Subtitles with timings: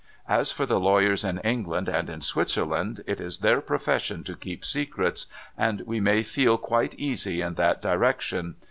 [0.27, 4.65] As for the lawyers in England and in Switzerland, it is their profession to keep
[4.65, 5.27] secrets—
[5.59, 8.55] and we may feel quite easy in that direction.